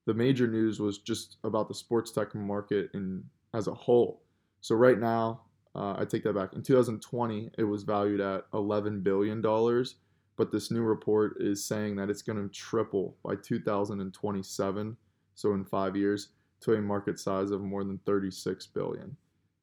the 0.06 0.14
major 0.14 0.48
news 0.48 0.82
was 0.82 0.98
just 0.98 1.38
about 1.46 1.70
the 1.70 1.76
sports 1.76 2.12
tech 2.12 2.36
market 2.36 2.90
in 2.94 3.24
as 3.54 3.68
a 3.68 3.74
whole. 3.74 4.22
So 4.60 4.76
right 4.76 5.00
now, 5.00 5.44
uh, 5.76 5.96
I 5.98 6.04
take 6.04 6.26
that 6.26 6.36
back. 6.36 6.52
In 6.52 6.62
2020, 6.62 7.52
it 7.58 7.64
was 7.64 7.84
valued 7.84 8.20
at 8.20 8.48
11 8.54 9.00
billion 9.00 9.42
dollars, 9.42 9.96
but 10.36 10.52
this 10.52 10.72
new 10.72 10.82
report 10.82 11.38
is 11.40 11.64
saying 11.64 11.96
that 11.96 12.10
it's 12.10 12.22
going 12.22 12.42
to 12.42 12.54
triple 12.54 13.16
by 13.24 13.36
2027. 13.36 14.98
So 15.36 15.54
in 15.54 15.66
five 15.66 15.96
years, 15.96 16.30
to 16.62 16.74
a 16.74 16.82
market 16.82 17.20
size 17.20 17.52
of 17.52 17.62
more 17.62 17.84
than 17.84 18.00
36 18.06 18.68
billion. 18.68 19.16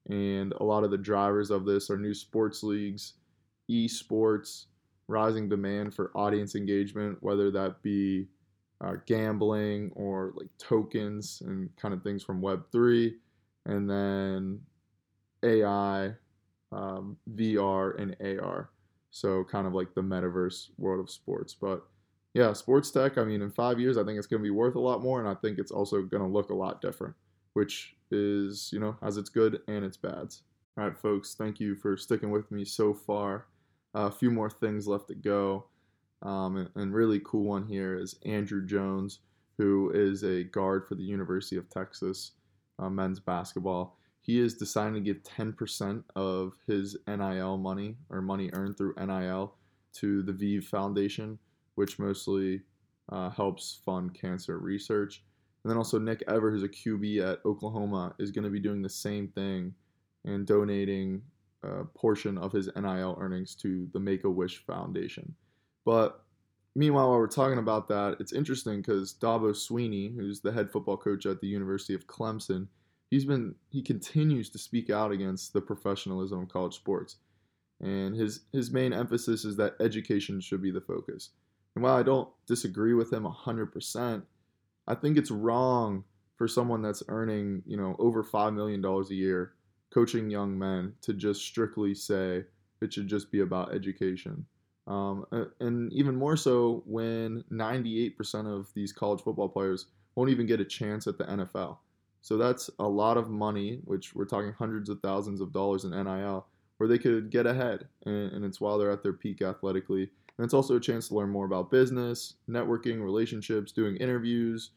And 0.09 0.53
a 0.55 0.65
lot 0.65 0.85
of 0.85 0.91
the 0.91 0.99
drivers 0.99 1.51
of 1.51 1.65
this 1.65 1.91
are 1.91 1.99
new 1.99 2.15
sports 2.15 2.63
leagues, 2.63 3.15
esports, 3.71 4.67
rising 5.09 5.49
demand 5.49 5.95
for 5.95 6.11
audience 6.15 6.55
engagement, 6.55 7.19
whether 7.21 7.51
that 7.51 7.83
be 7.83 8.29
uh, 8.83 8.95
gambling 9.07 9.91
or 9.95 10.33
like 10.37 10.49
tokens 10.59 11.43
and 11.45 11.75
kind 11.77 11.93
of 11.95 12.03
things 12.03 12.23
from 12.23 12.41
Web3, 12.41 13.13
and 13.67 13.89
then 13.91 14.61
AI, 15.43 16.15
um, 16.73 17.17
VR, 17.35 18.01
and 18.01 18.17
AR. 18.41 18.71
So 19.11 19.45
kind 19.45 19.67
of 19.67 19.75
like 19.75 19.95
the 19.95 20.03
metaverse 20.03 20.71
world 20.79 21.01
of 21.01 21.11
sports. 21.11 21.55
But 21.55 21.83
yeah, 22.35 22.53
sports 22.53 22.91
tech, 22.91 23.19
I 23.19 23.25
mean, 23.25 23.43
in 23.43 23.51
five 23.51 23.81
years, 23.81 23.99
I 23.99 24.05
think 24.05 24.19
it's 24.19 24.27
going 24.27 24.41
to 24.41 24.47
be 24.47 24.51
worth 24.51 24.77
a 24.77 24.81
lot 24.81 25.03
more. 25.03 25.19
And 25.21 25.29
I 25.29 25.35
think 25.35 25.59
it's 25.59 25.73
also 25.73 26.03
going 26.03 26.23
to 26.23 26.29
look 26.29 26.51
a 26.51 26.55
lot 26.55 26.81
different, 26.81 27.15
which 27.55 27.97
is, 28.11 28.71
you 28.73 28.79
know, 28.79 28.97
has 29.03 29.17
its 29.17 29.29
good 29.29 29.61
and 29.67 29.85
its 29.85 29.97
bads. 29.97 30.43
All 30.79 30.85
right, 30.85 30.97
folks, 30.97 31.35
thank 31.35 31.59
you 31.59 31.75
for 31.75 31.97
sticking 31.97 32.31
with 32.31 32.51
me 32.51 32.65
so 32.65 32.95
far. 32.95 33.47
Uh, 33.95 34.03
a 34.03 34.11
few 34.13 34.31
more 34.31 34.49
things 34.49 34.87
left 34.87 35.09
to 35.09 35.15
go. 35.15 35.67
Um, 36.23 36.57
and, 36.57 36.71
and 36.77 36.95
really 36.95 37.21
cool 37.25 37.45
one 37.45 37.67
here 37.67 37.99
is 37.99 38.15
Andrew 38.25 38.65
Jones, 38.65 39.19
who 39.59 39.91
is 39.93 40.23
a 40.23 40.45
guard 40.45 40.87
for 40.87 40.95
the 40.95 41.03
University 41.03 41.57
of 41.57 41.69
Texas 41.69 42.33
uh, 42.79 42.89
men's 42.89 43.19
basketball. 43.19 43.99
He 44.21 44.39
is 44.39 44.55
deciding 44.55 44.95
to 44.95 45.01
give 45.01 45.23
10% 45.23 46.05
of 46.15 46.53
his 46.67 46.97
NIL 47.07 47.57
money 47.57 47.97
or 48.11 48.21
money 48.21 48.51
earned 48.53 48.77
through 48.77 48.95
NIL 48.99 49.55
to 49.95 50.23
the 50.23 50.33
V 50.33 50.61
Foundation 50.61 51.39
which 51.81 51.99
mostly 51.99 52.61
uh, 53.11 53.31
helps 53.31 53.81
fund 53.87 54.13
cancer 54.13 54.59
research. 54.59 55.23
And 55.65 55.71
then 55.71 55.79
also 55.79 55.99
Nick 55.99 56.23
Ever, 56.29 56.51
who's 56.51 56.63
a 56.63 56.69
QB 56.69 57.21
at 57.27 57.39
Oklahoma, 57.47 58.15
is 58.19 58.31
going 58.31 58.45
to 58.45 58.51
be 58.51 58.61
doing 58.61 58.83
the 58.83 58.89
same 58.91 59.29
thing 59.29 59.75
and 60.27 60.47
donating 60.47 61.23
a 61.63 61.85
portion 61.85 62.37
of 62.37 62.53
his 62.53 62.69
NIL 62.77 63.17
earnings 63.19 63.55
to 63.57 63.89
the 63.95 63.99
Make 63.99 64.25
a 64.25 64.31
Wish 64.31 64.65
Foundation. 64.67 65.35
But 65.87 66.23
meanwhile, 66.77 67.09
while 67.09 67.19
we're 67.19 67.29
talking 67.29 67.59
about 67.59 67.89
that, 67.89 68.17
it's 68.21 68.35
interesting 68.35 68.83
because 68.83 69.15
Dabo 69.15 69.53
Swinney, 69.53 70.15
who's 70.15 70.41
the 70.41 70.53
head 70.53 70.71
football 70.71 70.99
coach 70.99 71.25
at 71.25 71.41
the 71.41 71.49
University 71.49 71.95
of 71.95 72.07
Clemson, 72.07 72.67
he's 73.11 73.25
been 73.25 73.55
he 73.69 73.83
continues 73.83 74.49
to 74.51 74.59
speak 74.59 74.89
out 74.89 75.13
against 75.13 75.53
the 75.53 75.61
professionalism 75.61 76.43
of 76.43 76.49
college 76.49 76.75
sports. 76.75 77.17
And 77.81 78.15
his 78.15 78.41
his 78.53 78.71
main 78.71 78.93
emphasis 78.93 79.45
is 79.45 79.57
that 79.57 79.77
education 79.81 80.41
should 80.41 80.63
be 80.63 80.71
the 80.71 80.81
focus. 80.81 81.31
And 81.75 81.85
while 81.85 81.97
I 81.97 82.03
don't 82.03 82.29
disagree 82.47 82.95
with 82.95 83.13
him 83.13 83.25
100%, 83.25 84.23
I 84.89 84.95
think 84.95 85.17
it's 85.17 85.31
wrong 85.31 86.05
for 86.37 86.49
someone 86.49 86.83
that's 86.83 87.03
earning, 87.09 87.63
you 87.65 87.77
know, 87.77 87.95
over 87.99 88.25
$5 88.25 88.55
million 88.55 88.85
a 88.85 89.15
year 89.15 89.53
coaching 89.93 90.31
young 90.31 90.59
men 90.59 90.95
to 91.03 91.13
just 91.13 91.43
strictly 91.43 91.95
say 91.95 92.45
it 92.81 92.93
should 92.93 93.09
just 93.09 93.31
be 93.31 93.41
about 93.41 93.75
education. 93.75 94.47
Um, 94.87 95.27
and 95.61 95.93
even 95.93 96.17
more 96.17 96.37
so 96.37 96.83
when 96.87 97.45
98% 97.53 98.47
of 98.47 98.69
these 98.75 98.93
college 98.93 99.21
football 99.21 99.49
players 99.49 99.87
won't 100.17 100.31
even 100.31 100.47
get 100.47 100.61
a 100.61 100.65
chance 100.65 101.07
at 101.07 101.19
the 101.19 101.25
NFL. 101.25 101.79
So 102.23 102.37
that's 102.37 102.69
a 102.79 102.89
lot 102.89 103.17
of 103.17 103.31
money, 103.31 103.81
which 103.85 104.15
we're 104.15 104.27
talking 104.27 104.53
hundreds 104.53 104.89
of 104.89 105.01
thousands 105.01 105.41
of 105.41 105.53
dollars 105.53 105.85
in 105.85 105.91
NIL, 105.91 106.47
where 106.77 106.89
they 106.89 106.99
could 106.99 107.31
get 107.31 107.47
ahead. 107.47 107.89
And, 108.05 108.33
and 108.33 108.45
it's 108.45 108.61
while 108.61 108.79
they're 108.79 108.91
at 108.91 109.03
their 109.03 109.13
peak 109.13 109.43
athletically 109.43 110.11
and 110.41 110.47
it's 110.47 110.55
also 110.55 110.77
a 110.77 110.81
chance 110.81 111.09
to 111.09 111.15
learn 111.15 111.29
more 111.29 111.45
about 111.45 111.71
business, 111.71 112.37
networking, 112.49 113.03
relationships, 113.03 113.73
doing 113.73 113.97
interviews, 113.97 114.71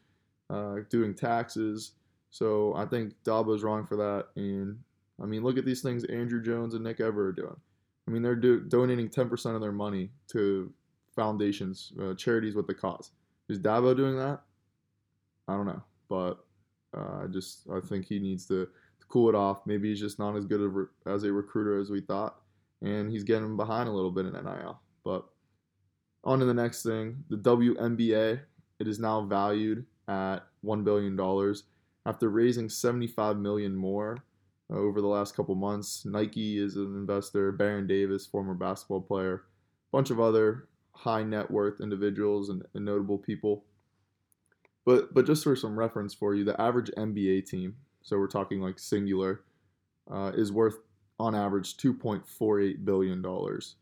uh, 0.50 0.80
doing 0.90 1.14
taxes. 1.14 1.92
So 2.28 2.74
I 2.74 2.84
think 2.84 3.14
Dabo's 3.24 3.62
wrong 3.62 3.86
for 3.86 3.96
that. 3.96 4.26
And 4.36 4.78
I 5.22 5.24
mean, 5.24 5.42
look 5.42 5.56
at 5.56 5.64
these 5.64 5.80
things 5.80 6.04
Andrew 6.04 6.42
Jones 6.42 6.74
and 6.74 6.84
Nick 6.84 7.00
Ever 7.00 7.28
are 7.28 7.32
doing. 7.32 7.56
I 8.06 8.10
mean, 8.10 8.20
they're 8.20 8.36
do- 8.36 8.60
donating 8.60 9.08
10% 9.08 9.54
of 9.54 9.62
their 9.62 9.72
money 9.72 10.10
to 10.32 10.70
foundations, 11.16 11.94
uh, 11.98 12.12
charities 12.12 12.54
with 12.54 12.66
the 12.66 12.74
cause. 12.74 13.12
Is 13.48 13.58
Dabo 13.58 13.96
doing 13.96 14.18
that? 14.18 14.42
I 15.48 15.54
don't 15.54 15.64
know, 15.64 15.82
but 16.10 16.43
uh, 16.96 17.24
I 17.24 17.26
just 17.26 17.68
I 17.70 17.80
think 17.80 18.06
he 18.06 18.18
needs 18.18 18.46
to, 18.46 18.66
to, 18.66 19.06
cool 19.08 19.28
it 19.28 19.34
off. 19.34 19.66
Maybe 19.66 19.90
he's 19.90 20.00
just 20.00 20.18
not 20.18 20.36
as 20.36 20.44
good 20.44 20.88
as 21.06 21.24
a 21.24 21.32
recruiter 21.32 21.78
as 21.80 21.90
we 21.90 22.00
thought, 22.00 22.36
and 22.82 23.10
he's 23.10 23.24
getting 23.24 23.56
behind 23.56 23.88
a 23.88 23.92
little 23.92 24.10
bit 24.10 24.26
in 24.26 24.32
NIL. 24.32 24.80
But 25.04 25.24
on 26.24 26.38
to 26.38 26.44
the 26.44 26.54
next 26.54 26.82
thing. 26.82 27.24
The 27.28 27.36
WNBA. 27.36 28.40
It 28.80 28.88
is 28.88 28.98
now 28.98 29.22
valued 29.22 29.86
at 30.08 30.40
$1 30.64 30.84
billion 30.84 31.18
after 32.06 32.28
raising 32.28 32.68
75 32.68 33.36
million 33.38 33.74
more 33.74 34.18
uh, 34.72 34.76
over 34.76 35.00
the 35.00 35.06
last 35.06 35.36
couple 35.36 35.54
months. 35.54 36.04
Nike 36.04 36.58
is 36.58 36.76
an 36.76 36.96
investor, 36.96 37.52
Baron 37.52 37.86
Davis, 37.86 38.26
former 38.26 38.54
basketball 38.54 39.02
player, 39.02 39.34
a 39.34 39.96
bunch 39.96 40.10
of 40.10 40.20
other 40.20 40.68
high 40.92 41.22
net 41.22 41.50
worth 41.50 41.80
individuals 41.80 42.48
and, 42.48 42.64
and 42.74 42.84
notable 42.84 43.18
people. 43.18 43.64
But 44.84 45.14
but 45.14 45.26
just 45.26 45.44
for 45.44 45.56
some 45.56 45.78
reference 45.78 46.14
for 46.14 46.34
you, 46.34 46.44
the 46.44 46.60
average 46.60 46.90
NBA 46.96 47.48
team, 47.48 47.76
so 48.02 48.18
we're 48.18 48.26
talking 48.26 48.60
like 48.60 48.78
singular, 48.78 49.42
uh, 50.10 50.32
is 50.34 50.52
worth 50.52 50.78
on 51.18 51.34
average 51.34 51.76
2.48 51.76 52.84
billion 52.84 53.22
dollars. 53.22 53.76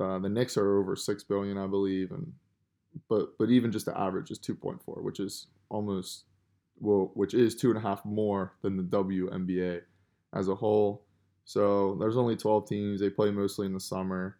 Uh, 0.00 0.18
the 0.18 0.28
Knicks 0.28 0.56
are 0.56 0.78
over 0.78 0.96
six 0.96 1.22
billion, 1.22 1.58
I 1.58 1.66
believe, 1.66 2.10
and 2.10 2.32
but 3.08 3.38
but 3.38 3.50
even 3.50 3.70
just 3.70 3.86
the 3.86 3.98
average 3.98 4.30
is 4.30 4.38
2.4, 4.38 5.02
which 5.02 5.20
is 5.20 5.46
almost 5.68 6.24
well, 6.80 7.10
which 7.14 7.34
is 7.34 7.54
two 7.54 7.68
and 7.68 7.78
a 7.78 7.82
half 7.82 8.04
more 8.04 8.54
than 8.62 8.76
the 8.76 8.82
WNBA 8.82 9.82
as 10.34 10.48
a 10.48 10.54
whole. 10.54 11.04
So 11.44 11.96
there's 12.00 12.16
only 12.16 12.36
12 12.36 12.68
teams. 12.68 13.00
They 13.00 13.10
play 13.10 13.30
mostly 13.30 13.66
in 13.66 13.74
the 13.74 13.80
summer. 13.80 14.36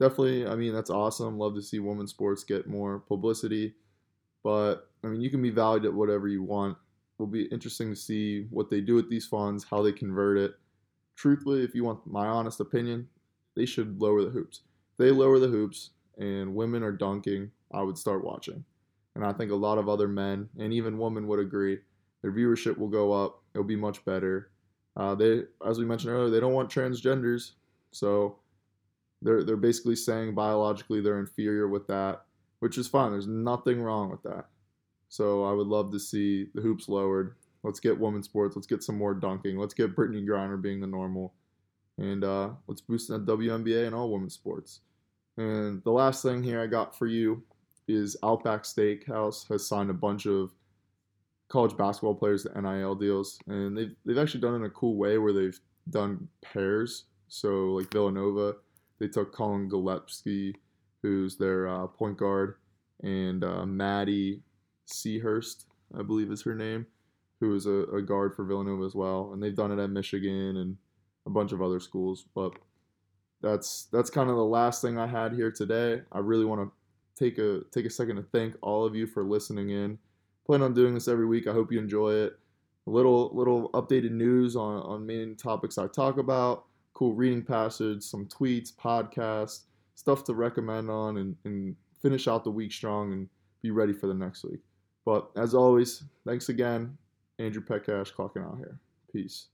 Definitely, 0.00 0.46
I 0.46 0.54
mean 0.54 0.72
that's 0.72 0.90
awesome. 0.90 1.38
Love 1.38 1.54
to 1.54 1.62
see 1.62 1.78
women's 1.78 2.10
sports 2.10 2.44
get 2.44 2.68
more 2.68 3.00
publicity, 3.00 3.74
but 4.48 4.88
I 5.04 5.08
mean 5.08 5.20
you 5.20 5.28
can 5.28 5.42
be 5.42 5.50
valued 5.50 5.84
at 5.84 5.92
whatever 5.92 6.26
you 6.26 6.42
want. 6.42 6.72
It 6.72 7.22
will 7.22 7.26
be 7.26 7.44
interesting 7.56 7.90
to 7.90 7.96
see 7.96 8.46
what 8.48 8.70
they 8.70 8.80
do 8.80 8.94
with 8.94 9.10
these 9.10 9.26
funds, 9.26 9.66
how 9.68 9.82
they 9.82 9.92
convert 9.92 10.38
it. 10.38 10.54
Truthfully, 11.16 11.64
if 11.64 11.74
you 11.74 11.84
want 11.84 12.06
my 12.06 12.26
honest 12.26 12.60
opinion, 12.60 13.08
they 13.56 13.66
should 13.66 14.00
lower 14.00 14.22
the 14.24 14.30
hoops 14.30 14.62
they 14.98 15.10
lower 15.10 15.38
the 15.38 15.48
hoops 15.48 15.90
and 16.18 16.54
women 16.54 16.82
are 16.82 16.92
dunking, 16.92 17.50
I 17.72 17.82
would 17.82 17.96
start 17.96 18.24
watching. 18.24 18.64
And 19.14 19.24
I 19.24 19.32
think 19.32 19.50
a 19.50 19.56
lot 19.56 19.78
of 19.78 19.88
other 19.88 20.08
men 20.08 20.48
and 20.58 20.72
even 20.72 20.98
women 20.98 21.26
would 21.28 21.38
agree. 21.38 21.78
Their 22.22 22.32
viewership 22.32 22.76
will 22.78 22.88
go 22.88 23.12
up. 23.12 23.42
It'll 23.54 23.64
be 23.64 23.76
much 23.76 24.04
better. 24.04 24.50
Uh, 24.96 25.14
they, 25.14 25.42
as 25.66 25.78
we 25.78 25.84
mentioned 25.84 26.12
earlier, 26.12 26.30
they 26.30 26.40
don't 26.40 26.52
want 26.52 26.70
transgenders, 26.70 27.52
so 27.92 28.38
they're 29.22 29.44
they're 29.44 29.56
basically 29.56 29.94
saying 29.94 30.34
biologically 30.34 31.00
they're 31.00 31.20
inferior 31.20 31.68
with 31.68 31.86
that, 31.86 32.24
which 32.60 32.78
is 32.78 32.88
fine. 32.88 33.12
There's 33.12 33.26
nothing 33.26 33.80
wrong 33.80 34.10
with 34.10 34.22
that. 34.22 34.46
So 35.08 35.44
I 35.44 35.52
would 35.52 35.66
love 35.66 35.90
to 35.92 35.98
see 35.98 36.48
the 36.54 36.60
hoops 36.60 36.88
lowered. 36.88 37.34
Let's 37.62 37.80
get 37.80 37.98
women's 37.98 38.26
sports. 38.26 38.56
Let's 38.56 38.66
get 38.66 38.82
some 38.82 38.98
more 38.98 39.14
dunking. 39.14 39.58
Let's 39.58 39.74
get 39.74 39.96
Brittney 39.96 40.26
Griner 40.26 40.60
being 40.60 40.80
the 40.80 40.86
normal, 40.86 41.34
and 41.96 42.22
uh, 42.22 42.50
let's 42.66 42.80
boost 42.80 43.08
the 43.08 43.18
WNBA 43.18 43.86
and 43.86 43.94
all 43.94 44.12
women's 44.12 44.34
sports. 44.34 44.80
And 45.36 45.82
the 45.84 45.90
last 45.90 46.22
thing 46.22 46.42
here 46.42 46.60
I 46.60 46.66
got 46.66 46.96
for 46.96 47.06
you 47.06 47.42
is 47.88 48.16
Outback 48.22 48.64
Steakhouse 48.64 49.48
has 49.48 49.66
signed 49.66 49.90
a 49.90 49.94
bunch 49.94 50.26
of 50.26 50.52
college 51.48 51.76
basketball 51.76 52.14
players 52.14 52.44
to 52.44 52.60
NIL 52.60 52.94
deals, 52.94 53.38
and 53.46 53.76
they've 53.76 53.94
they've 54.04 54.18
actually 54.18 54.40
done 54.40 54.54
it 54.54 54.58
in 54.58 54.64
a 54.64 54.70
cool 54.70 54.96
way 54.96 55.18
where 55.18 55.32
they've 55.32 55.58
done 55.90 56.28
pairs. 56.42 57.04
So 57.28 57.72
like 57.74 57.92
Villanova, 57.92 58.56
they 58.98 59.08
took 59.08 59.32
Collin 59.32 59.68
Gillespie, 59.68 60.54
who's 61.02 61.36
their 61.36 61.68
uh, 61.68 61.86
point 61.86 62.16
guard, 62.16 62.56
and 63.02 63.44
uh, 63.44 63.64
Maddie 63.66 64.42
Siegrist, 64.86 65.64
I 65.98 66.02
believe 66.02 66.30
is 66.30 66.42
her 66.42 66.54
name, 66.54 66.86
who 67.40 67.54
is 67.54 67.66
a, 67.66 67.84
a 67.94 68.02
guard 68.02 68.34
for 68.34 68.44
Villanova 68.44 68.84
as 68.84 68.94
well, 68.94 69.30
and 69.32 69.42
they've 69.42 69.54
done 69.54 69.72
it 69.72 69.82
at 69.82 69.90
Michigan 69.90 70.56
and 70.56 70.76
a 71.26 71.30
bunch 71.30 71.52
of 71.52 71.62
other 71.62 71.80
schools, 71.80 72.24
but 72.34 72.54
that's 73.40 73.86
that's 73.92 74.10
kind 74.10 74.30
of 74.30 74.36
the 74.36 74.44
last 74.44 74.82
thing 74.82 74.98
I 74.98 75.06
had 75.06 75.32
here 75.32 75.50
today. 75.50 76.02
I 76.10 76.18
really 76.18 76.44
want 76.44 76.62
to 76.62 76.72
take 77.24 77.38
a 77.38 77.60
take 77.70 77.86
a 77.86 77.90
second 77.90 78.16
to 78.16 78.22
thank 78.22 78.54
all 78.62 78.84
of 78.84 78.94
you 78.96 79.06
for 79.06 79.24
listening 79.24 79.70
in. 79.70 79.98
Plan 80.46 80.62
on 80.62 80.74
doing 80.74 80.94
this 80.94 81.08
every 81.08 81.26
week. 81.26 81.46
I 81.46 81.52
hope 81.52 81.70
you 81.70 81.78
enjoy 81.78 82.14
it. 82.14 82.38
A 82.86 82.90
little 82.90 83.30
little 83.34 83.70
updated 83.70 84.12
news 84.12 84.56
on 84.56 84.82
on 84.82 85.06
main 85.06 85.36
topics 85.36 85.78
I 85.78 85.86
talk 85.86 86.18
about. 86.18 86.64
Cool 86.94 87.14
reading 87.14 87.44
passage, 87.44 88.02
some 88.02 88.26
tweets, 88.26 88.74
podcasts, 88.74 89.64
stuff 89.98 90.22
to 90.22 90.32
recommend 90.32 90.88
on, 90.88 91.16
and, 91.16 91.34
and 91.44 91.74
finish 92.00 92.28
out 92.28 92.44
the 92.44 92.50
week 92.52 92.70
strong 92.70 93.12
and 93.12 93.28
be 93.62 93.72
ready 93.72 93.92
for 93.92 94.06
the 94.06 94.14
next 94.14 94.44
week. 94.44 94.60
But 95.04 95.28
as 95.34 95.54
always, 95.54 96.04
thanks 96.24 96.50
again. 96.50 96.96
Andrew 97.40 97.64
Petcash 97.64 98.14
clocking 98.14 98.46
out 98.46 98.58
here. 98.58 98.78
Peace. 99.12 99.48